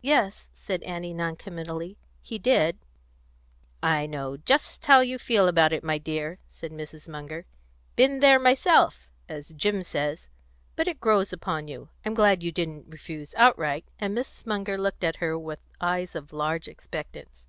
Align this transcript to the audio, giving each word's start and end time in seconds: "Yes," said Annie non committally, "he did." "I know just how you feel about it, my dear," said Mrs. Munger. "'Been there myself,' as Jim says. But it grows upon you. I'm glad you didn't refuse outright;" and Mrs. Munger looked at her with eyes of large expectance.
"Yes," 0.00 0.48
said 0.54 0.82
Annie 0.84 1.12
non 1.12 1.36
committally, 1.36 1.98
"he 2.22 2.38
did." 2.38 2.78
"I 3.82 4.06
know 4.06 4.38
just 4.38 4.86
how 4.86 5.00
you 5.00 5.18
feel 5.18 5.48
about 5.48 5.74
it, 5.74 5.84
my 5.84 5.98
dear," 5.98 6.38
said 6.48 6.72
Mrs. 6.72 7.06
Munger. 7.06 7.44
"'Been 7.94 8.20
there 8.20 8.38
myself,' 8.38 9.10
as 9.28 9.50
Jim 9.50 9.82
says. 9.82 10.30
But 10.76 10.88
it 10.88 10.98
grows 10.98 11.30
upon 11.30 11.68
you. 11.68 11.90
I'm 12.06 12.14
glad 12.14 12.42
you 12.42 12.50
didn't 12.50 12.88
refuse 12.88 13.34
outright;" 13.34 13.84
and 13.98 14.16
Mrs. 14.16 14.46
Munger 14.46 14.78
looked 14.78 15.04
at 15.04 15.16
her 15.16 15.38
with 15.38 15.60
eyes 15.78 16.14
of 16.14 16.32
large 16.32 16.66
expectance. 16.66 17.46